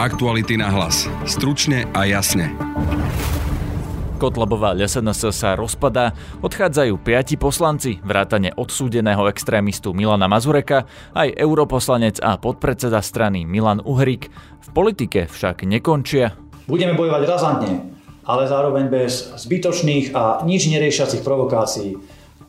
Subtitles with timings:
[0.00, 1.04] Aktuality na hlas.
[1.28, 2.56] Stručne a jasne.
[4.16, 12.40] Kotlebová LSNS sa rozpadá, odchádzajú piati poslanci, vrátane odsúdeného extrémistu Milana Mazureka, aj europoslanec a
[12.40, 14.32] podpredseda strany Milan Uhrik.
[14.64, 16.32] V politike však nekončia.
[16.64, 17.92] Budeme bojovať razantne,
[18.24, 22.00] ale zároveň bez zbytočných a nič neriešiacich provokácií,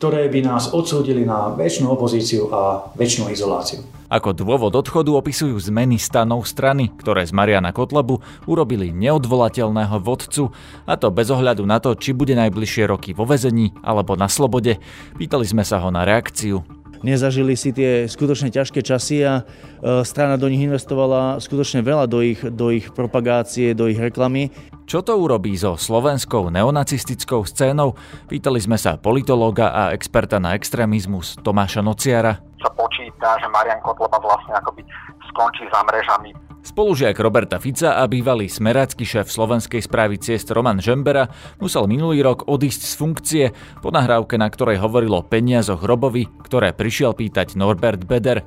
[0.02, 3.86] ktoré by nás odsúdili na väčšinu opozíciu a väčšinu izoláciu.
[4.10, 8.18] Ako dôvod odchodu opisujú zmeny stanov strany, ktoré z Mariana Kotlebu
[8.50, 10.50] urobili neodvolateľného vodcu,
[10.90, 14.82] a to bez ohľadu na to, či bude najbližšie roky vo vezení alebo na slobode.
[15.14, 16.66] Pýtali sme sa ho na reakciu
[17.02, 22.22] nezažili si tie skutočne ťažké časy a e, strana do nich investovala skutočne veľa do
[22.22, 24.54] ich, do ich propagácie, do ich reklamy.
[24.82, 27.94] Čo to urobí so slovenskou neonacistickou scénou?
[28.26, 32.42] Pýtali sme sa politológa a experta na extrémizmus Tomáša Nociara.
[32.58, 34.82] Sa počíta, že Marian Kotleba vlastne akoby
[35.30, 36.34] skončí za mrežami.
[36.62, 41.26] Spolužiak Roberta Fica a bývalý smerácky šéf slovenskej správy ciest Roman Žembera
[41.58, 43.44] musel minulý rok odísť z funkcie
[43.82, 48.46] po nahrávke, na ktorej hovorilo o peniazoch Robovi, ktoré prišiel pýtať Norbert Beder.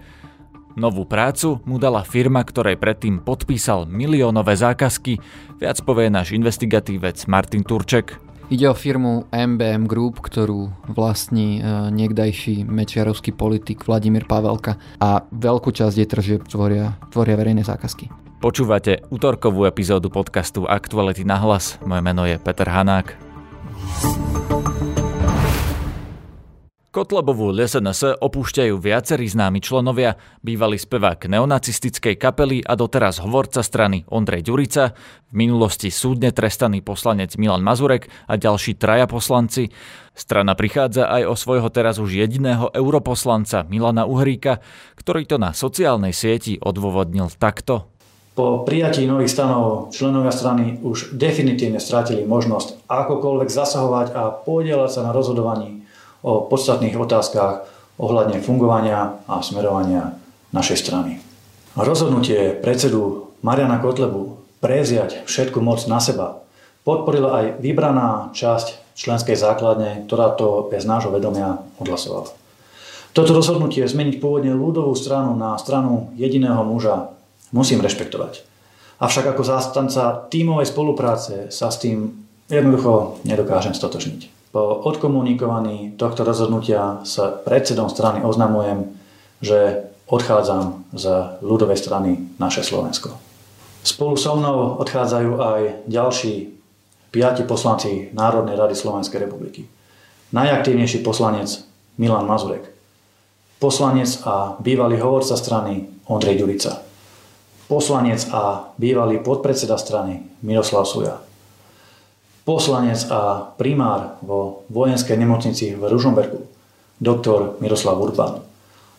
[0.76, 5.24] Novú prácu mu dala firma, ktorej predtým podpísal miliónové zákazky,
[5.56, 8.20] viac povie náš investigatívec Martin Turček.
[8.52, 15.72] Ide o firmu MBM Group, ktorú vlastní e, niekdajší mečiarovský politik Vladimír Pavelka a veľkú
[15.74, 18.12] časť jej tržieb tvoria, tvoria verejné zákazky.
[18.44, 21.82] Počúvate útorkovú epizódu podcastu Aktuality na hlas.
[21.88, 23.18] Moje meno je Peter Hanák.
[26.96, 34.48] Kotlebovú LSNS opúšťajú viacerí známi členovia, bývalý spevák neonacistickej kapely a doteraz hovorca strany Ondrej
[34.48, 34.96] Ďurica,
[35.28, 39.76] v minulosti súdne trestaný poslanec Milan Mazurek a ďalší traja poslanci.
[40.16, 44.64] Strana prichádza aj o svojho teraz už jediného europoslanca Milana Uhríka,
[44.96, 47.92] ktorý to na sociálnej sieti odôvodnil takto.
[48.40, 55.02] Po prijatí nových stanov členovia strany už definitívne stratili možnosť akokoľvek zasahovať a podielať sa
[55.04, 55.85] na rozhodovaní
[56.26, 57.70] o podstatných otázkach
[58.02, 60.18] ohľadne fungovania a smerovania
[60.50, 61.22] našej strany.
[61.78, 66.42] Rozhodnutie predsedu Mariana Kotlebu prevziať všetku moc na seba
[66.82, 72.32] podporila aj vybraná časť členskej základne, ktorá to bez nášho vedomia odhlasovala.
[73.12, 77.16] Toto rozhodnutie zmeniť pôvodne ľudovú stranu na stranu jediného muža
[77.56, 78.44] musím rešpektovať.
[79.00, 82.12] Avšak ako zástanca tímovej spolupráce sa s tým
[82.48, 84.35] jednoducho nedokážem stotožniť.
[84.56, 88.88] Po odkomunikovaní tohto rozhodnutia s predsedom strany oznamujem,
[89.44, 91.06] že odchádzam z
[91.44, 93.20] ľudovej strany naše Slovensko.
[93.84, 95.62] Spolu so mnou odchádzajú aj
[95.92, 96.56] ďalší
[97.12, 99.68] piati poslanci Národnej rady Slovenskej republiky.
[100.32, 101.60] Najaktívnejší poslanec
[102.00, 102.64] Milan Mazurek.
[103.60, 106.80] Poslanec a bývalý hovorca strany Ondrej Ďurica.
[107.68, 111.35] Poslanec a bývalý podpredseda strany Miroslav Suja
[112.46, 116.46] poslanec a primár vo vojenskej nemocnici v Ružomberku,
[117.02, 118.46] doktor Miroslav Urban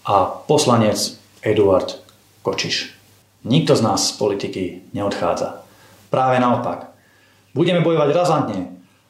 [0.02, 1.14] a poslanec
[1.46, 2.02] Eduard
[2.42, 2.90] Kočiš.
[3.46, 5.62] Nikto z nás z politiky neodchádza.
[6.10, 6.90] Práve naopak.
[7.54, 8.60] Budeme bojovať razantne,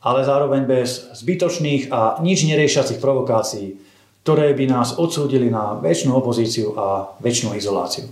[0.04, 3.80] ale zároveň bez zbytočných a nič neriešiacich provokácií,
[4.22, 8.04] ktoré by nás odsúdili na väčšinu opozíciu a väčšinu izoláciu.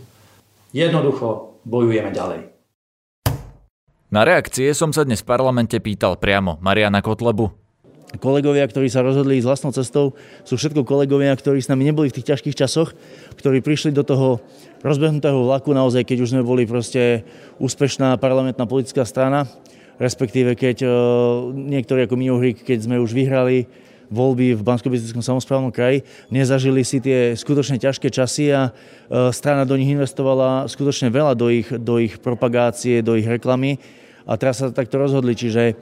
[0.73, 2.54] Jednoducho bojujeme ďalej.
[4.15, 7.51] Na reakcie som sa dnes v parlamente pýtal priamo Mariana Kotlebu.
[8.23, 10.15] Kolegovia, ktorí sa rozhodli ísť vlastnou cestou,
[10.47, 12.95] sú všetko kolegovia, ktorí s nami neboli v tých ťažkých časoch,
[13.35, 14.39] ktorí prišli do toho
[14.87, 17.27] rozbehnutého vlaku naozaj, keď už sme boli proste
[17.59, 19.51] úspešná parlamentná politická strana,
[19.99, 20.95] respektíve keď uh,
[21.51, 23.67] niektorí ako Miohrik, keď sme už vyhrali
[24.15, 24.95] voľby v bansko
[25.27, 31.11] samozprávnom kraji, nezažili si tie skutočne ťažké časy a uh, strana do nich investovala skutočne
[31.11, 33.83] veľa do ich, do ich propagácie, do ich reklamy
[34.25, 35.77] a teraz sa takto rozhodli, čiže eh,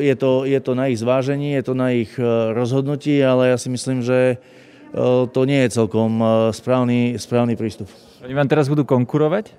[0.00, 2.24] je to, je to na ich zvážení, je to na ich eh,
[2.56, 7.88] rozhodnutí, ale ja si myslím, že eh, to nie je celkom správny, správny prístup.
[8.24, 9.52] Oni vám teraz budú konkurovať?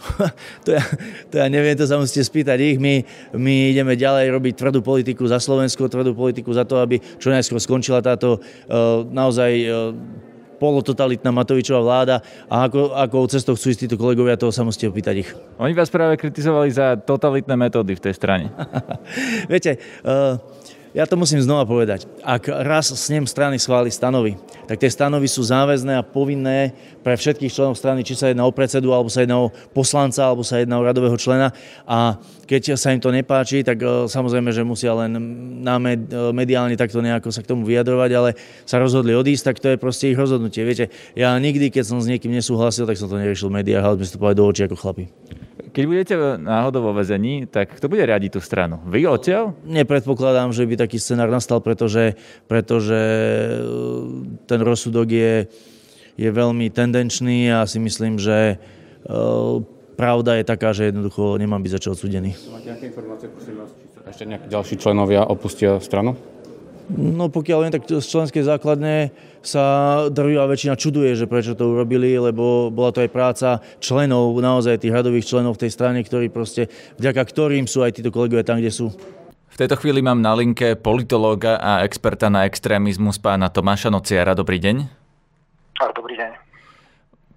[0.64, 0.84] to, ja,
[1.28, 2.76] to ja neviem, to sa musíte spýtať ich.
[2.80, 3.04] My,
[3.36, 7.60] my ideme ďalej robiť tvrdú politiku za Slovensko, tvrdú politiku za to, aby čo najskôr
[7.60, 9.92] skončila táto uh, naozaj uh,
[10.60, 12.16] polototalitná Matovičová vláda
[12.52, 15.30] a ako, ako cestou chcú ísť títo kolegovia, toho sa musíte opýtať ich.
[15.56, 18.52] Oni vás práve kritizovali za totalitné metódy v tej strane.
[19.52, 20.36] Viete, uh,
[20.90, 22.02] ja to musím znova povedať.
[22.26, 24.34] Ak raz snem strany schváli stanovy,
[24.66, 26.74] tak tie stanovy sú záväzné a povinné
[27.06, 30.42] pre všetkých členov strany, či sa jedná o predsedu, alebo sa jedná o poslanca, alebo
[30.42, 31.54] sa jedná o radového člena.
[31.86, 32.18] A
[32.50, 35.14] keď sa im to nepáči, tak e, samozrejme, že musia len
[35.62, 36.00] náme e,
[36.34, 38.34] mediálne takto nejako sa k tomu vyjadrovať, ale
[38.66, 40.66] sa rozhodli odísť, tak to je proste ich rozhodnutie.
[40.66, 44.02] Viete, ja nikdy, keď som s niekým nesúhlasil, tak som to neriešil v médiách, ale
[44.02, 45.06] sme to povedať do očí ako chlapi
[45.70, 48.82] keď budete náhodou vo vezení, tak kto bude riadiť tú stranu?
[48.90, 49.54] Vy odtiaľ?
[49.62, 52.18] Nepredpokladám, že by taký scenár nastal, pretože,
[52.50, 53.54] pretože e,
[54.50, 55.46] ten rozsudok je,
[56.18, 58.58] je veľmi tendenčný a si myslím, že
[60.00, 62.32] pravda je taká, že jednoducho nemám byť začal odsudený.
[62.48, 66.16] Máte nejaké informácie, prosím vás, či sa ešte nejakí ďalší členovia opustia stranu?
[66.90, 69.14] No pokiaľ viem, tak z členskej základne
[69.44, 69.62] sa
[70.10, 73.48] drvivá väčšina čuduje, že prečo to urobili, lebo bola to aj práca
[73.78, 76.66] členov, naozaj tých radových členov v tej strane, ktorí proste,
[76.98, 78.90] vďaka ktorým sú aj títo kolegovia tam, kde sú.
[79.50, 84.34] V tejto chvíli mám na linke politológa a experta na extrémizmus pána Tomáša Nociara.
[84.34, 84.76] Dobrý deň.
[85.94, 86.49] Dobrý deň.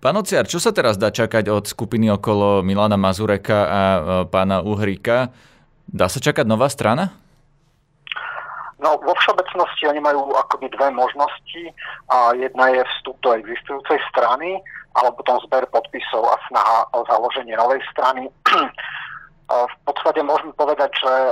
[0.03, 4.59] Pán Ociar, čo sa teraz dá čakať od skupiny okolo Milana Mazureka a e, pána
[4.59, 5.31] Uhríka?
[5.87, 7.15] Dá sa čakať nová strana?
[8.83, 11.71] No, vo všeobecnosti oni majú akoby dve možnosti.
[12.11, 14.59] A jedna je vstup do existujúcej strany,
[14.99, 18.27] alebo potom zber podpisov a snaha o založenie novej strany.
[19.71, 21.31] v podstate môžeme povedať, že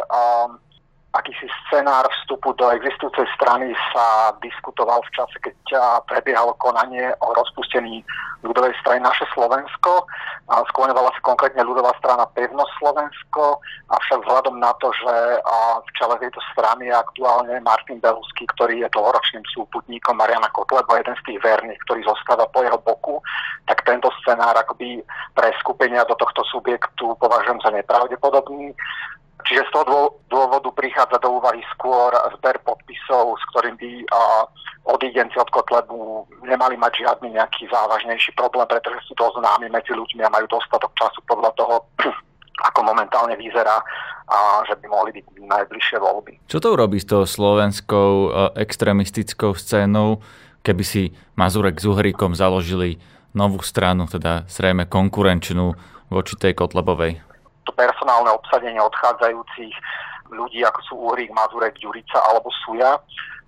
[1.12, 5.56] akýsi scenár vstupu do existujúcej strany sa diskutoval v čase, keď
[6.08, 8.00] prebiehalo konanie o rozpustení
[8.42, 10.08] ľudovej strany Naše Slovensko.
[10.48, 13.60] Skloňovala sa konkrétne ľudová strana Pevnosť Slovensko,
[13.92, 15.16] avšak vzhľadom na to, že
[15.84, 21.16] v čele tejto strany je aktuálne Martin Belusky, ktorý je dlhoročným súputníkom Mariana Kotleba, jeden
[21.20, 23.20] z tých verných, ktorý zostáva po jeho boku,
[23.68, 25.04] tak tento scenár akoby
[25.36, 28.74] pre skupenia do tohto subjektu považujem za nepravdepodobný.
[29.46, 33.92] Čiže z toho dôvodu prichádza do úvahy skôr zber podpisov, s ktorým by
[34.86, 40.26] odídenci od Kotlebu nemali mať žiadny nejaký závažnejší problém, pretože sú to známi medzi ľuďmi
[40.26, 41.76] a majú dostatok času podľa toho,
[42.70, 43.82] ako momentálne vyzerá,
[44.32, 46.34] a že by mohli byť najbližšie voľby.
[46.48, 48.30] Čo to urobí s tou slovenskou e,
[48.64, 50.24] extremistickou scénou,
[50.64, 52.96] keby si Mazurek s Uhríkom založili
[53.36, 55.76] novú stranu, teda zrejme konkurenčnú
[56.08, 57.31] voči tej Kotlebovej?
[57.72, 59.72] To personálne obsadenie odchádzajúcich
[60.28, 63.00] ľudí, ako sú Uhrík, Mazurek, Ďurica alebo Suja.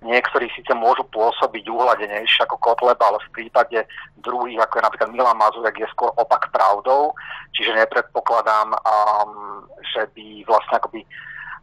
[0.04, 3.84] Niektorí síce môžu pôsobiť uhladenejšie ako Kotleb, ale v prípade
[4.20, 7.12] druhých, ako je napríklad Milan Mazurek, je skôr opak pravdou.
[7.56, 11.00] Čiže nepredpokladám, um, že by vlastne akoby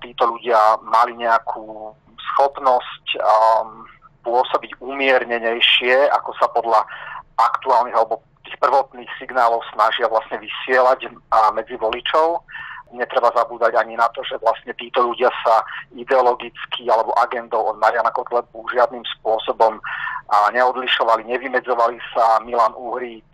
[0.01, 1.93] títo ľudia mali nejakú
[2.33, 3.85] schopnosť um,
[4.25, 6.81] pôsobiť umiernenejšie, ako sa podľa
[7.37, 11.07] aktuálnych alebo tých prvotných signálov snažia vlastne vysielať
[11.55, 12.43] medzi voličov.
[12.91, 15.63] Netreba zabúdať ani na to, že vlastne títo ľudia sa
[15.95, 19.79] ideologicky alebo agendou od Mariana Kotlebu žiadnym spôsobom
[20.51, 22.43] neodlišovali, nevymedzovali sa.
[22.43, 23.31] Milan Uhrík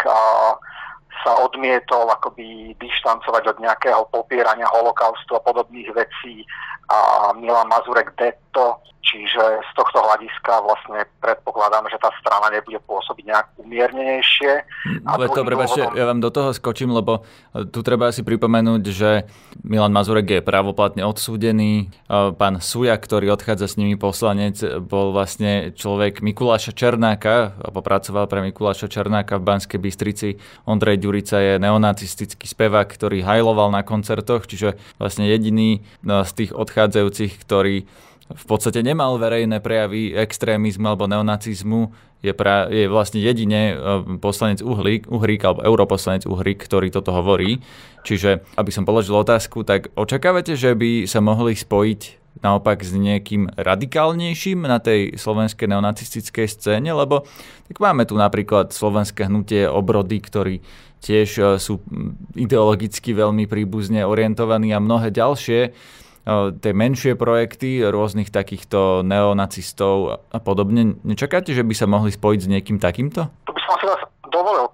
[1.24, 6.45] sa odmietol akoby dištancovať od nejakého popierania holokaustu a podobných vecí
[6.88, 13.24] a Milan Mazurek detto Čiže z tohto hľadiska vlastne predpokladám, že tá strana nebude pôsobiť
[13.24, 14.51] nejak umiernenejšie.
[15.07, 15.95] Ale to, prebačte, dôvodom...
[15.95, 17.24] ja vám do toho skočím, lebo
[17.71, 19.24] tu treba si pripomenúť, že
[19.63, 21.88] Milan Mazurek je právoplatne odsúdený.
[22.12, 28.44] Pán Suja, ktorý odchádza s nimi poslanec, bol vlastne človek Mikuláša Černáka, alebo pracoval pre
[28.44, 30.36] Mikuláša Černáka v Banskej Bystrici.
[30.68, 37.38] Ondrej Ďurica je neonacistický spevák, ktorý hajloval na koncertoch, čiže vlastne jediný z tých odchádzajúcich,
[37.45, 37.85] ktorý
[38.27, 43.75] v podstate nemal verejné prejavy extrémizmu alebo neonacizmu, je, pra, je vlastne jedine e,
[44.17, 47.61] poslanec Uhrík, Uhrík alebo europoslanec Uhrík, ktorý toto hovorí.
[48.03, 52.01] Čiže, aby som položil otázku, tak očakávate, že by sa mohli spojiť
[52.42, 57.25] naopak s niekým radikálnejším na tej slovenskej neonacistickej scéne, lebo
[57.69, 60.61] tak máme tu napríklad slovenské hnutie obrody, ktorí
[61.07, 61.80] tiež e, sú
[62.35, 65.71] ideologicky veľmi príbuzne orientovaní a mnohé ďalšie
[66.59, 70.99] tie menšie projekty rôznych takýchto neonacistov a podobne.
[71.07, 73.31] Nečakáte, že by sa mohli spojiť s niekým takýmto?
[73.47, 74.04] To by som si vás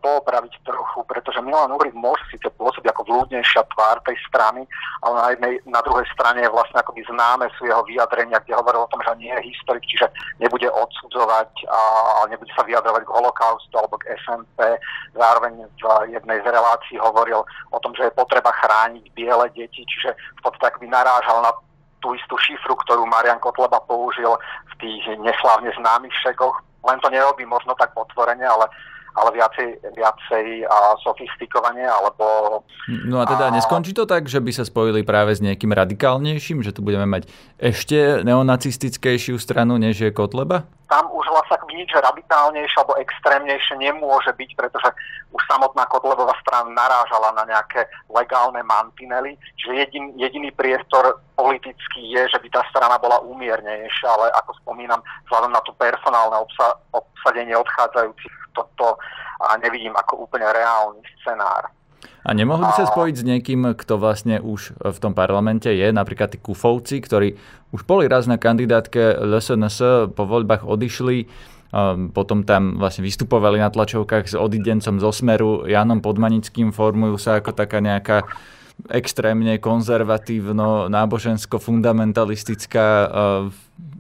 [0.04, 4.68] poopraviť trochu, pretože Milan Uhrik môže síce pôsobiť ako vľúdnejšia tvár tej strany,
[5.00, 8.92] ale na, jednej, na druhej strane vlastne akoby známe sú jeho vyjadrenia, kde hovoril o
[8.92, 10.12] tom, že nie je historik, čiže
[10.44, 11.80] nebude odsudzovať a
[12.28, 14.60] nebude sa vyjadrovať k holokaustu alebo k SMP.
[15.16, 17.40] Zároveň v jednej z relácií hovoril
[17.72, 21.56] o tom, že je potreba chrániť biele deti, čiže v podstate akoby narážal na
[22.04, 24.36] tú istú šifru, ktorú Marian Kotleba použil
[24.68, 26.60] v tých neslávne známych šekoch.
[26.84, 28.68] Len to nerobí možno tak potvorene, ale
[29.14, 32.60] ale viacej, viacej a sofistikovanie, alebo...
[33.06, 33.54] No a teda a...
[33.54, 37.30] neskončí to tak, že by sa spojili práve s nejakým radikálnejším, že tu budeme mať
[37.62, 40.66] ešte neonacistickejšiu stranu, než je Kotleba?
[40.90, 44.90] Tam už vlastne nič radikálnejšie alebo extrémnejšie nemôže byť, pretože
[45.36, 52.24] už samotná Kotlebová strana narážala na nejaké legálne mantinely, že jedin, jediný priestor politický je,
[52.30, 57.58] že by tá strana bola umiernejšia, ale ako spomínam, vzhľadom na to personálne obsa- obsadenie
[57.58, 59.02] odchádzajúcich toto
[59.44, 61.74] a nevidím ako úplne reálny scenár.
[62.24, 66.32] A nemohli by sa spojiť s niekým, kto vlastne už v tom parlamente je, napríklad
[66.32, 67.36] tí Kufovci, ktorí
[67.76, 71.28] už boli raz na kandidátke LSNS, po voľbách odišli,
[72.16, 77.52] potom tam vlastne vystupovali na tlačovkách s odidencom zo Smeru, Janom Podmanickým, formujú sa ako
[77.52, 78.24] taká nejaká
[78.88, 82.86] extrémne konzervatívno, nábožensko, fundamentalistická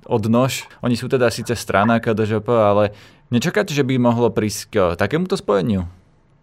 [0.08, 0.70] odnož.
[0.80, 2.96] Oni sú teda síce strana KDŽP, ale
[3.34, 5.90] nečakáte, že by mohlo prísť k takémuto spojeniu?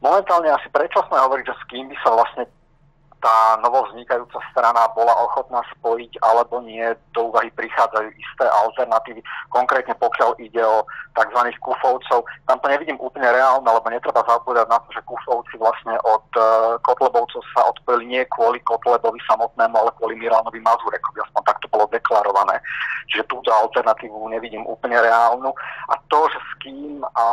[0.02, 2.44] Momentálne asi predčasné hovoriť, že s kým by sa vlastne
[3.20, 9.20] tá novovznikajúca strana bola ochotná spojiť alebo nie, do úvahy prichádzajú isté alternatívy.
[9.52, 11.40] Konkrétne pokiaľ ide o tzv.
[11.60, 16.26] kufovcov, tam to nevidím úplne reálne, lebo netreba zabúdať na to, že kufovci vlastne od
[16.40, 21.84] uh, Kotlebovcov sa odpojili nie kvôli Kotlebovi samotnému, ale kvôli Milanovi Mazurekovi, aspoň takto bolo
[21.92, 22.56] deklarované.
[23.12, 25.52] Čiže túto alternatívu nevidím úplne reálnu.
[25.92, 27.26] A to, že s kým a,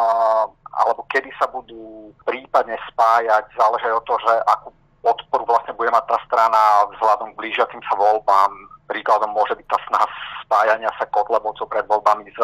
[0.83, 4.69] alebo kedy sa budú prípadne spájať, záleží od toho, že akú
[5.07, 8.51] podporu vlastne bude mať tá strana vzhľadom k blížiacim sa voľbám.
[8.91, 10.07] Príkladom môže byť tá snaha
[10.43, 12.39] spájania sa Kotlebovcov pred voľbami s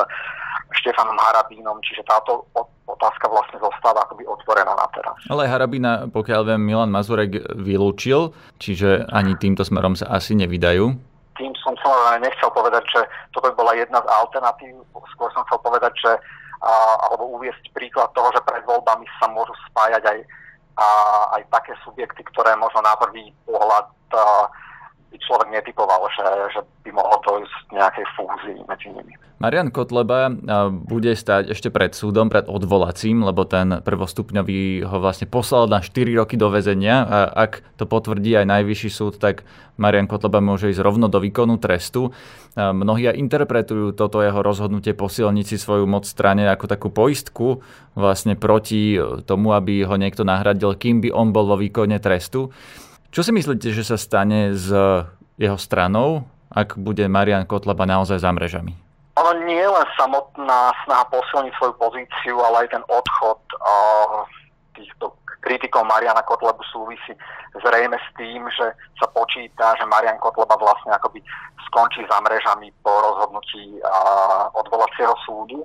[0.79, 2.43] Štefanom Harabínom, čiže táto
[2.87, 5.15] otázka vlastne zostáva akoby otvorená na teraz.
[5.31, 10.91] Ale Harabína, pokiaľ viem, Milan Mazurek vylúčil, čiže ani týmto smerom sa asi nevydajú.
[11.39, 12.99] Tým som samozrejme nechcel povedať, že
[13.31, 14.83] toto by bola jedna z alternatív,
[15.15, 16.11] skôr som chcel povedať, že
[16.63, 16.71] a,
[17.07, 20.17] alebo uviesť príklad toho, že pred voľbami sa môžu spájať aj
[20.77, 20.87] a
[21.37, 23.93] aj také subjekty, ktoré možno na prvý pohľad
[25.13, 26.25] by človek netypoval, že,
[26.57, 29.13] že by mohlo dojsť nejakej fúzii medzi nimi.
[29.43, 30.31] Marian Kotleba
[30.71, 36.15] bude stať ešte pred súdom, pred odvolacím, lebo ten prvostupňový ho vlastne poslal na 4
[36.15, 39.43] roky do väzenia a ak to potvrdí aj najvyšší súd, tak
[39.75, 42.15] Marian Kotleba môže ísť rovno do výkonu trestu.
[42.55, 47.59] Mnohí aj interpretujú toto jeho rozhodnutie posilniť si svoju moc strane ako takú poistku
[47.99, 48.95] vlastne proti
[49.27, 52.55] tomu, aby ho niekto nahradil, kým by on bol vo výkone trestu.
[53.13, 54.73] Čo si myslíte, že sa stane s
[55.37, 58.73] jeho stranou, ak bude Marian Kotleba naozaj za mrežami?
[59.21, 64.25] Ono nie je len samotná snaha posilniť svoju pozíciu, ale aj ten odchod uh,
[64.73, 65.13] týchto
[65.45, 67.13] kritikov Mariana Kotlebu súvisí
[67.61, 71.21] zrejme s tým, že sa počíta, že Marian Kotleba vlastne akoby
[71.69, 75.61] skončí za mrežami po rozhodnutí uh, odvolacieho súdu.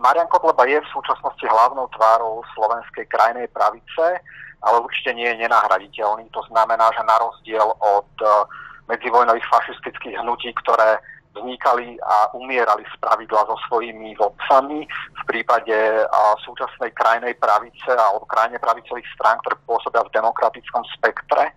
[0.00, 4.24] Marian Kotleba je v súčasnosti hlavnou tvárou slovenskej krajnej pravice,
[4.62, 6.30] ale určite nie je nenahraditeľný.
[6.30, 8.46] To znamená, že na rozdiel od uh,
[8.86, 10.98] medzivojnových fašistických hnutí, ktoré
[11.32, 18.28] vznikali a umierali z pravidla so svojimi vodcami v prípade a, súčasnej krajnej pravice alebo
[18.28, 21.56] krajne pravicových strán, ktoré pôsobia v demokratickom spektre.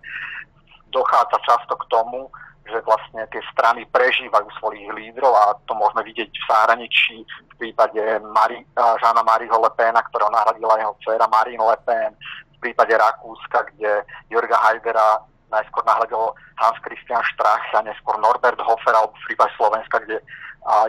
[0.88, 2.32] Dochádza často k tomu,
[2.66, 8.00] že vlastne tie strany prežívajú svojich lídrov a to môžeme vidieť v zahraničí v prípade
[8.24, 12.12] Mari, Žána Mariho Le Pena, ktorého nahradila jeho dcera Marine Le Pen,
[12.56, 15.20] v prípade Rakúska, kde Jorga Hajdera
[15.52, 20.18] najskôr nahľadil Hans Christian Strach a neskôr Norbert Hofer, alebo v prípade Slovenska, kde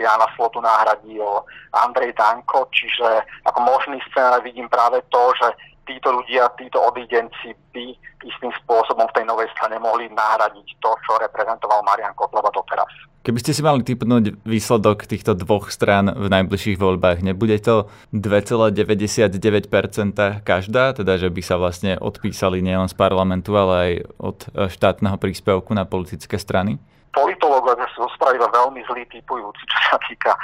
[0.01, 1.21] Jana Slotu nahradil
[1.77, 5.47] Andrej Danko, čiže ako možný scenár vidím práve to, že
[5.87, 7.95] títo ľudia, títo odídenci by
[8.27, 12.91] istým spôsobom v tej novej strane mohli nahradiť to, čo reprezentoval Marian Kotleba doteraz.
[13.23, 19.67] Keby ste si mali typnúť výsledok týchto dvoch strán v najbližších voľbách, nebude to 2,99%
[20.47, 24.37] každá, teda že by sa vlastne odpísali nielen z parlamentu, ale aj od
[24.71, 26.79] štátneho príspevku na politické strany?
[27.17, 30.37] politológovia spravili veľmi zlý typujúci, čo sa týka a,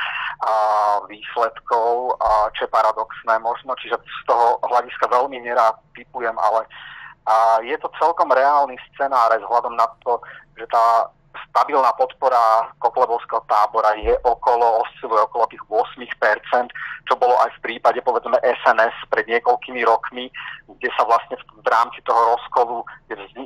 [1.06, 6.66] výsledkov, a, čo je paradoxné možno, čiže z toho hľadiska veľmi nerád typujem, ale
[7.30, 10.18] a, je to celkom reálny scenár vzhľadom na to,
[10.58, 11.14] že tá
[11.50, 16.70] stabilná podpora Kotlebovského tábora je okolo, osciluje okolo tých 8%,
[17.10, 20.30] čo bolo aj v prípade povedzme SNS pred niekoľkými rokmi,
[20.78, 23.46] kde sa vlastne v, v rámci toho rozkolu, kde, vzni,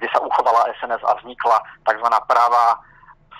[0.00, 1.56] kde sa uchovala SNS a vznikla
[1.88, 2.08] tzv.
[2.28, 2.80] pravá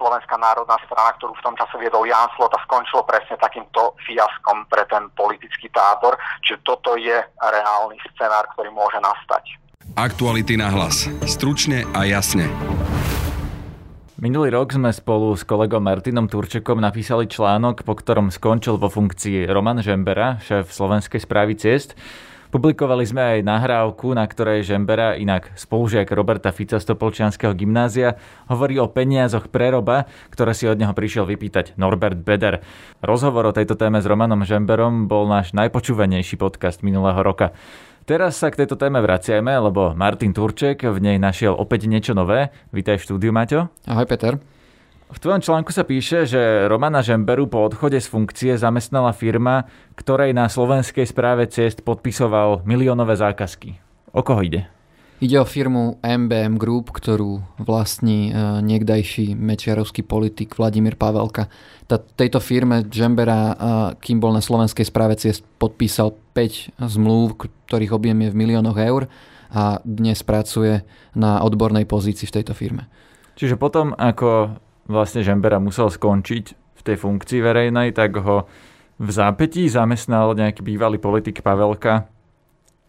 [0.02, 4.66] Slovenská národná strana, ktorú v tom čase viedol Jan Slot a skončilo presne takýmto fiaskom
[4.66, 6.18] pre ten politický tábor.
[6.42, 9.62] Čiže toto je reálny scenár, ktorý môže nastať.
[9.94, 11.06] Aktuality na hlas.
[11.22, 12.50] Stručne a jasne.
[14.18, 19.46] Minulý rok sme spolu s kolegom Martinom Turčekom napísali článok, po ktorom skončil vo funkcii
[19.50, 21.94] Roman Žembera, šéf Slovenskej správy ciest.
[22.52, 28.76] Publikovali sme aj nahrávku, na ktorej Žembera, inak spolužiak Roberta Fica z Topolčianského gymnázia, hovorí
[28.76, 32.60] o peniazoch preroba, ktoré si od neho prišiel vypýtať Norbert Beder.
[33.00, 37.56] Rozhovor o tejto téme s Romanom Žemberom bol náš najpočúvanejší podcast minulého roka.
[38.04, 42.52] Teraz sa k tejto téme vraciame, lebo Martin Turček v nej našiel opäť niečo nové.
[42.68, 43.72] Vítaj v štúdiu, Maťo.
[43.88, 44.36] Ahoj, Peter.
[45.12, 46.40] V tvojom článku sa píše, že
[46.72, 53.12] Romana Žemberu po odchode z funkcie zamestnala firma, ktorej na slovenskej správe ciest podpisoval miliónové
[53.20, 53.76] zákazky.
[54.16, 54.72] O koho ide?
[55.20, 61.52] Ide o firmu MBM Group, ktorú vlastní e, niekdajší mečiarovský politik Vladimír Pavelka.
[61.84, 63.54] Tá, tejto firme Žembera, e,
[64.00, 67.36] kým bol na slovenskej správe ciest, podpísal 5 zmluv,
[67.68, 69.12] ktorých objem je v miliónoch eur
[69.52, 70.80] a dnes pracuje
[71.12, 72.88] na odbornej pozícii v tejto firme.
[73.36, 78.46] Čiže potom, ako vlastne Žembera musel skončiť v tej funkcii verejnej, tak ho
[79.02, 82.06] v zápätí zamestnal nejaký bývalý politik Pavelka,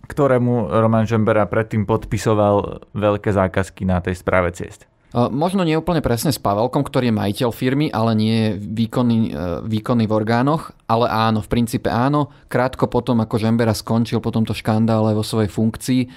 [0.06, 4.93] ktorému Roman Žembera predtým podpisoval veľké zákazky na tej správe ciest.
[5.14, 9.32] Možno nie úplne presne s Pavelkom, ktorý je majiteľ firmy, ale nie je výkonný, e,
[9.62, 12.34] výkonný v orgánoch, ale áno, v princípe áno.
[12.50, 16.08] Krátko potom, ako Žembera skončil po tomto škandále vo svojej funkcii, e,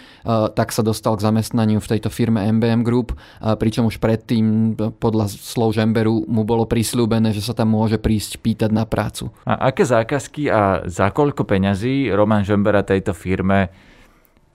[0.56, 5.76] tak sa dostal k zamestnaniu v tejto firme MBM Group, pričom už predtým podľa slov
[5.76, 9.28] Žemberu mu bolo prislúbené, že sa tam môže prísť pýtať na prácu.
[9.44, 13.68] A aké zákazky a za koľko peňazí Roman Žembera tejto firme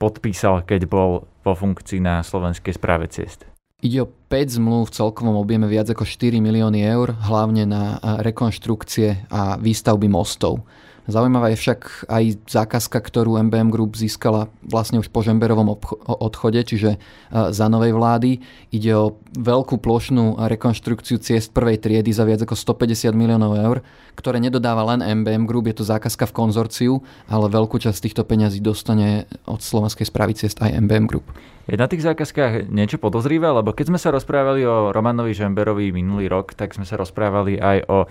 [0.01, 3.50] podpísal, keď bol vo funkcii na Slovenskej správe ciest?
[3.81, 9.25] Ide o 5 zmluv v celkovom objeme viac ako 4 milióny eur, hlavne na rekonštrukcie
[9.33, 10.61] a výstavby mostov.
[11.09, 17.01] Zaujímavá je však aj zákazka, ktorú MBM Group získala vlastne už po Žemberovom odchode, čiže
[17.33, 18.37] za novej vlády.
[18.69, 23.81] Ide o veľkú plošnú rekonštrukciu ciest prvej triedy za viac ako 150 miliónov eur,
[24.21, 28.61] ktoré nedodáva len MBM Group, je to zákazka v konzorciu, ale veľkú časť týchto peňazí
[28.61, 31.25] dostane od Slovenskej správy ciest aj MBM Group.
[31.65, 36.29] Je na tých zákazkách niečo podozrivé, lebo keď sme sa rozprávali o Romanovi Žemberovi minulý
[36.29, 38.05] rok, tak sme sa rozprávali aj o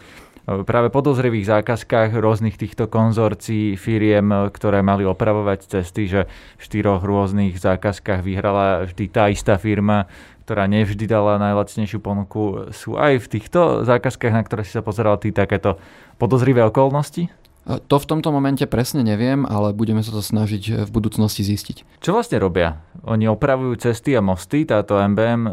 [0.66, 6.26] práve podozrivých zákazkách rôznych týchto konzorcií, firiem, ktoré mali opravovať cesty, že
[6.58, 10.10] v štyroch rôznych zákazkách vyhrala vždy tá istá firma,
[10.50, 12.74] ktorá nevždy dala najlacnejšiu ponuku.
[12.74, 15.78] Sú aj v týchto zákazkách, na ktoré si sa pozeral ty, takéto
[16.18, 17.30] podozrivé okolnosti?
[17.68, 22.00] To v tomto momente presne neviem, ale budeme sa to snažiť eh, v budúcnosti zistiť.
[22.00, 22.80] Čo vlastne robia?
[23.04, 25.52] Oni opravujú cesty a mosty, táto MBM eh,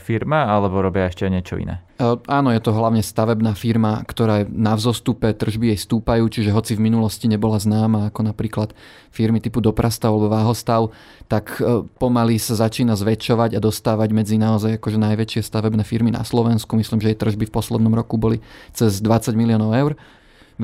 [0.00, 1.84] firma, alebo robia ešte niečo iné?
[2.00, 6.56] Eh, áno, je to hlavne stavebná firma, ktorá je na vzostupe, tržby jej stúpajú, čiže
[6.56, 8.72] hoci v minulosti nebola známa ako napríklad
[9.12, 10.88] firmy typu Doprastav alebo Váhostav,
[11.28, 11.60] tak
[12.00, 16.80] pomaly sa začína zväčšovať a dostávať medzi naozaj akože najväčšie stavebné firmy na Slovensku.
[16.80, 18.40] Myslím, že jej tržby v poslednom roku boli
[18.72, 19.92] cez 20 miliónov eur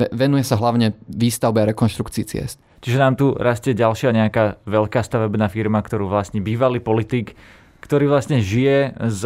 [0.07, 2.57] venuje sa hlavne výstavbe a rekonštrukcii ciest.
[2.79, 7.35] Čiže nám tu rastie ďalšia nejaká veľká stavebná firma, ktorú vlastní bývalý politik,
[7.83, 9.21] ktorý vlastne žije z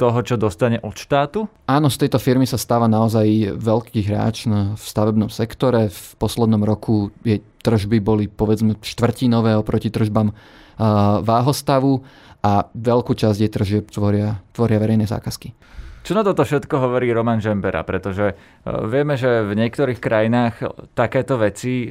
[0.00, 1.44] toho, čo dostane od štátu?
[1.68, 5.92] Áno, z tejto firmy sa stáva naozaj veľký hráč v stavebnom sektore.
[5.92, 10.32] V poslednom roku jej tržby boli povedzme štvrtinové oproti tržbám
[11.20, 12.00] váhostavu
[12.40, 15.52] a veľkú časť jej tržieb tvoria, tvoria verejné zákazky.
[16.00, 17.84] Čo na toto všetko hovorí Roman Žembera?
[17.84, 18.34] Pretože e,
[18.88, 20.54] vieme, že v niektorých krajinách
[20.96, 21.90] takéto veci, e,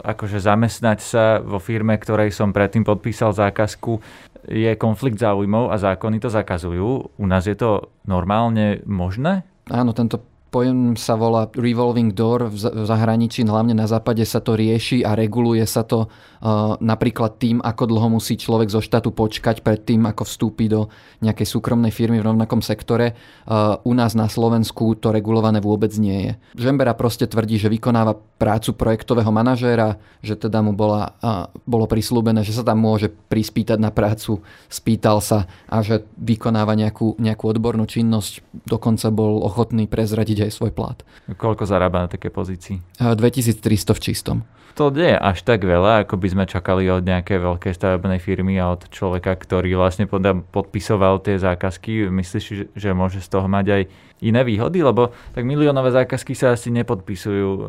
[0.00, 3.98] akože zamestnať sa vo firme, ktorej som predtým podpísal zákazku,
[4.46, 7.10] je konflikt záujmov a zákony to zakazujú.
[7.18, 9.44] U nás je to normálne možné?
[9.70, 15.06] Áno, tento pojem sa volá revolving door v zahraničí, hlavne na západe sa to rieši
[15.06, 19.78] a reguluje sa to uh, napríklad tým, ako dlho musí človek zo štátu počkať pred
[19.86, 20.90] tým, ako vstúpi do
[21.22, 23.14] nejakej súkromnej firmy v rovnakom sektore.
[23.46, 26.32] Uh, u nás na Slovensku to regulované vôbec nie je.
[26.58, 32.42] Žembera proste tvrdí, že vykonáva prácu projektového manažéra, že teda mu bola, uh, bolo prislúbené,
[32.42, 37.86] že sa tam môže prispýtať na prácu, spýtal sa a že vykonáva nejakú, nejakú odbornú
[37.86, 41.00] činnosť, dokonca bol ochotný prezradiť aj svoj plat.
[41.36, 42.80] Koľko zarába na také pozícii?
[43.00, 44.38] 2300 v čistom.
[44.78, 48.56] To nie je až tak veľa, ako by sme čakali od nejakej veľkej stavebnej firmy
[48.62, 52.06] a od človeka, ktorý vlastne podpisoval tie zákazky.
[52.06, 53.82] Myslíš, že môže z toho mať aj
[54.22, 54.80] iné výhody?
[54.80, 57.62] Lebo tak miliónové zákazky sa asi nepodpisujú e,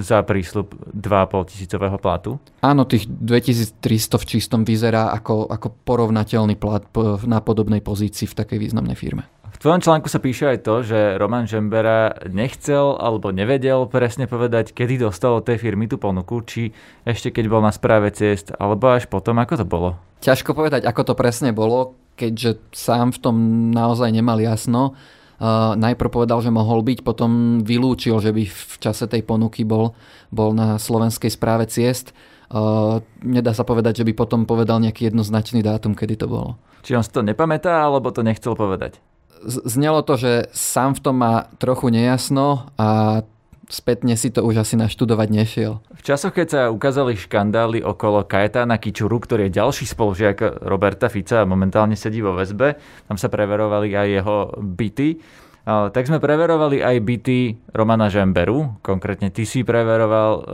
[0.00, 2.38] za prísľub 2,5 tisícového platu.
[2.62, 6.86] Áno, tých 2300 v čistom vyzerá ako, ako porovnateľný plat
[7.26, 9.26] na podobnej pozícii v takej významnej firme.
[9.46, 14.74] V tvojom článku sa píše aj to, že Roman Žembera nechcel alebo nevedel presne povedať,
[14.74, 16.62] kedy dostal od tej firmy tú ponuku, či
[17.06, 19.90] ešte keď bol na správe ciest, alebo až potom, ako to bolo.
[20.20, 23.36] Ťažko povedať, ako to presne bolo, keďže sám v tom
[23.70, 24.98] naozaj nemal jasno.
[25.36, 29.92] Uh, najprv povedal, že mohol byť, potom vylúčil, že by v čase tej ponuky bol,
[30.32, 32.16] bol na slovenskej správe ciest.
[32.48, 36.56] Uh, nedá sa povedať, že by potom povedal nejaký jednoznačný dátum, kedy to bolo.
[36.80, 38.96] Či on si to nepamätá, alebo to nechcel povedať?
[39.44, 43.20] Znelo to, že sám v tom má trochu nejasno a
[43.66, 45.82] spätne si to už asi naštudovať nešiel.
[45.98, 51.42] V časoch, keď sa ukázali škandály okolo Kajetána Kičuru, ktorý je ďalší spolužiak Roberta Fica
[51.42, 52.78] a momentálne sedí vo väzbe,
[53.10, 55.18] tam sa preverovali aj jeho byty.
[55.66, 57.38] Tak sme preverovali aj byty
[57.74, 58.78] Romana Žemberu.
[58.86, 60.46] Konkrétne ty si preveroval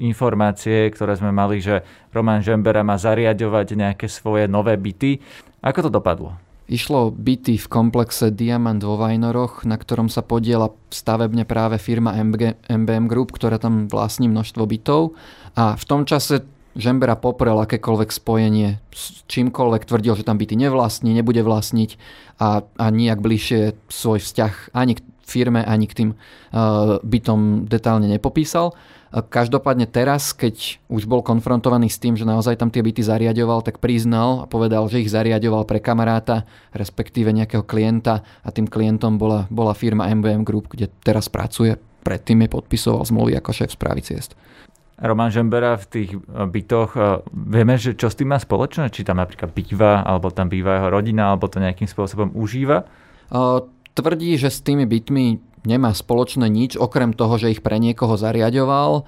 [0.00, 1.84] informácie, ktoré sme mali, že
[2.16, 5.20] Roman Žembera má zariadovať nejaké svoje nové byty.
[5.60, 6.40] Ako to dopadlo?
[6.64, 13.04] Išlo byty v komplexe Diamant vo Vajnoroch, na ktorom sa podiela stavebne práve firma MBM
[13.04, 15.12] Group, ktorá tam vlastní množstvo bytov.
[15.60, 21.14] A v tom čase Žembera poprel akékoľvek spojenie s čímkoľvek, tvrdil, že tam byty nevlastní,
[21.14, 21.90] nebude vlastniť
[22.42, 28.06] a, a nijak bližšie svoj vzťah ani k firme, ani k tým uh, bytom detálne
[28.06, 28.76] nepopísal.
[29.14, 33.78] Každopádne teraz, keď už bol konfrontovaný s tým, že naozaj tam tie byty zariadoval, tak
[33.78, 36.42] priznal a povedal, že ich zariadoval pre kamaráta,
[36.74, 41.78] respektíve nejakého klienta a tým klientom bola, bola firma MBM Group, kde teraz pracuje.
[42.02, 44.34] Predtým je podpisoval zmluvy ako šéf správy ciest.
[44.98, 48.90] Roman Žembera v tých eh, bytoch, eh, vieme, že čo s tým má spoločné?
[48.90, 52.86] Či tam napríklad býva, alebo tam býva jeho rodina, alebo to nejakým spôsobom užíva?
[53.30, 53.58] Eh,
[53.94, 59.06] tvrdí, že s tými bytmi nemá spoločné nič, okrem toho, že ich pre niekoho zariadoval.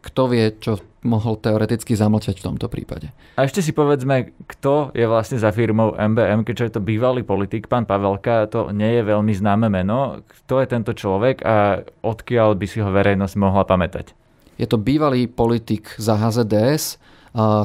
[0.00, 3.10] Kto vie, čo mohol teoreticky zamlčať v tomto prípade.
[3.38, 7.66] A ešte si povedzme, kto je vlastne za firmou MBM, keďže je to bývalý politik,
[7.66, 10.22] pán Pavelka, to nie je veľmi známe meno.
[10.22, 14.14] Kto je tento človek a odkiaľ by si ho verejnosť mohla pamätať?
[14.58, 17.02] Je to bývalý politik za HZDS,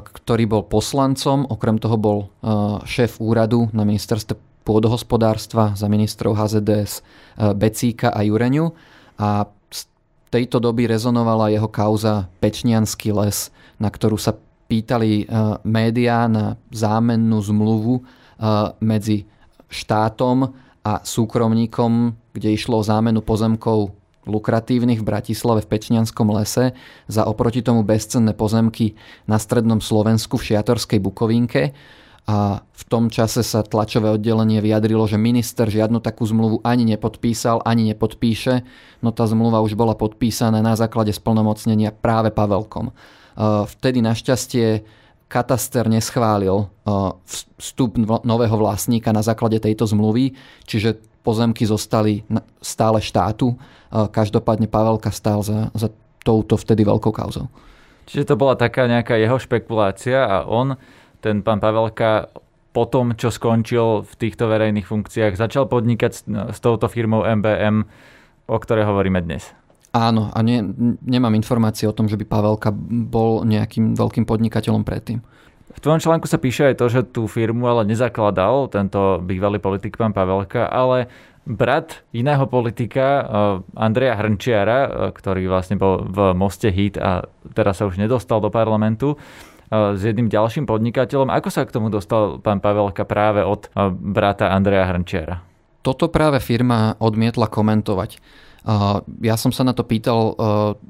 [0.03, 2.19] ktorý bol poslancom, okrem toho bol
[2.85, 7.01] šéf úradu na ministerstve pôdohospodárstva za ministrov HZDS
[7.57, 8.73] Becíka a Jureňu
[9.17, 9.79] a z
[10.29, 13.49] tejto doby rezonovala jeho kauza Pečnianský les,
[13.81, 14.37] na ktorú sa
[14.69, 15.27] pýtali
[15.67, 18.05] médiá na zámennú zmluvu
[18.79, 19.27] medzi
[19.67, 26.77] štátom a súkromníkom, kde išlo o zámenu pozemkov lukratívnych v Bratislave v Pečňanskom lese
[27.09, 28.93] za oproti tomu bezcenné pozemky
[29.25, 31.73] na strednom Slovensku v Šiatorskej Bukovinke.
[32.31, 37.59] A v tom čase sa tlačové oddelenie vyjadrilo, že minister žiadnu takú zmluvu ani nepodpísal,
[37.67, 38.63] ani nepodpíše,
[39.03, 42.95] no tá zmluva už bola podpísaná na základe splnomocnenia práve Pavelkom.
[43.67, 44.87] Vtedy našťastie
[45.27, 46.71] kataster neschválil
[47.59, 50.31] vstup nového vlastníka na základe tejto zmluvy,
[50.63, 52.23] čiže pozemky zostali
[52.63, 53.59] stále štátu.
[53.91, 55.91] Každopádne Pavelka stál za, za
[56.23, 57.51] touto vtedy veľkou kauzou.
[58.07, 60.79] Čiže to bola taká nejaká jeho špekulácia a on,
[61.21, 62.27] ten pán Pavelka,
[62.71, 67.83] po tom, čo skončil v týchto verejných funkciách, začal podnikať s, s touto firmou MBM,
[68.47, 69.51] o ktorej hovoríme dnes.
[69.91, 70.63] Áno, a ne,
[71.03, 72.71] nemám informácie o tom, že by Pavelka
[73.11, 75.19] bol nejakým veľkým podnikateľom predtým.
[75.71, 79.99] V tvojom článku sa píše aj to, že tú firmu ale nezakladal tento bývalý politik
[79.99, 81.11] pán Pavelka, ale
[81.43, 83.25] brat iného politika, eh,
[83.75, 88.47] Andreja Hrnčiara, eh, ktorý vlastne bol v Moste Hit a teraz sa už nedostal do
[88.47, 89.19] parlamentu,
[89.71, 91.31] s jedným ďalším podnikateľom.
[91.31, 95.39] Ako sa k tomu dostal pán Pavelka práve od brata Andreja Hrnčiara?
[95.81, 98.19] Toto práve firma odmietla komentovať.
[99.25, 100.37] Ja som sa na to pýtal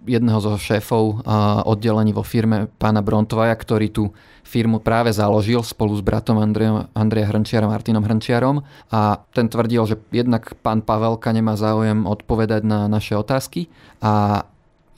[0.04, 1.24] jedného zo šéfov
[1.63, 4.12] oddelení vo firme pána Brontvaja, ktorý tú
[4.44, 9.96] firmu práve založil spolu s bratom Andreja, Andreja Hrnčiarom, Martinom Hrnčiarom a ten tvrdil, že
[10.12, 13.72] jednak pán Pavelka nemá záujem odpovedať na naše otázky
[14.04, 14.44] a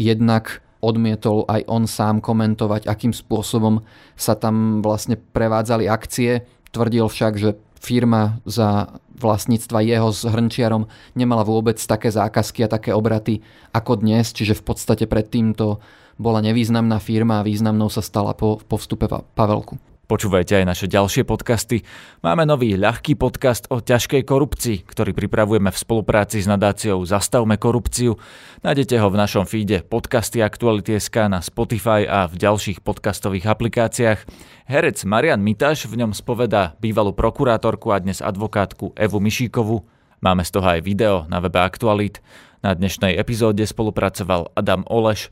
[0.02, 3.80] jednak odmietol aj on sám komentovať, akým spôsobom
[4.20, 6.44] sa tam vlastne prevádzali akcie.
[6.76, 12.92] Tvrdil však, že firma za vlastníctva jeho s Hrnčiarom nemala vôbec také zákazky a také
[12.92, 13.40] obraty
[13.72, 15.80] ako dnes, čiže v podstate predtým to
[16.20, 19.93] bola nevýznamná firma a významnou sa stala po, po vstupe Pavelku.
[20.04, 21.88] Počúvajte aj naše ďalšie podcasty.
[22.20, 28.20] Máme nový ľahký podcast o ťažkej korupcii, ktorý pripravujeme v spolupráci s nadáciou Zastavme korupciu.
[28.68, 34.28] Nájdete ho v našom feede podcasty Aktuality.sk na Spotify a v ďalších podcastových aplikáciách.
[34.68, 39.88] Herec Marian Mitaš v ňom spovedá bývalú prokurátorku a dnes advokátku Evu Mišíkovu.
[40.20, 42.20] Máme z toho aj video na webe Aktualit.
[42.60, 45.32] Na dnešnej epizóde spolupracoval Adam Oleš,